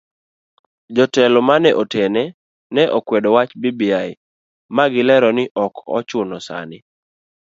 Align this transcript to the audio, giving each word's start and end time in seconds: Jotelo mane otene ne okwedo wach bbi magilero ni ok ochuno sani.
Jotelo 0.95 1.39
mane 1.47 1.69
otene 1.81 2.23
ne 2.73 2.83
okwedo 2.97 3.29
wach 3.35 3.51
bbi 3.61 4.11
magilero 4.75 5.29
ni 5.37 5.43
ok 5.63 5.75
ochuno 5.97 6.37
sani. 6.47 6.77